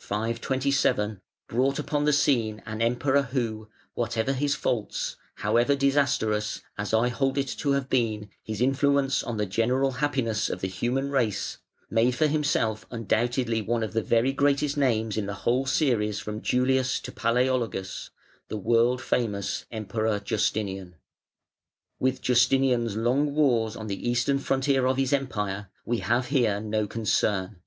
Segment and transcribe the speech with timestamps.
[0.00, 7.08] 527) brought upon the scene an Emperor who, whatever his faults, however disastrous (as I
[7.08, 11.58] hold it to have been) his influence on the general happiness of the human race,
[11.90, 16.42] made for himself undoubtedly one of the very greatest names in the whole series from
[16.42, 18.10] Julius to Palaeologus
[18.46, 20.94] the world famous Emperor Justinian.
[21.98, 26.86] With Justinian's long wars on the Eastern frontier of his Empire we have here no
[26.86, 27.62] concern.